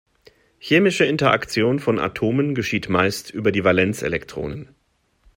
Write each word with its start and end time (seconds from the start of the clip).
Chemische 0.59 1.05
Interaktion 1.05 1.77
von 1.77 1.99
Atomen 1.99 2.55
geschieht 2.55 2.89
meist 2.89 3.29
über 3.29 3.51
die 3.51 3.63
Valenzelektronen. 3.63 4.69